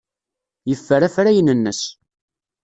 [0.69, 1.81] Yeffer afrayen-nnes.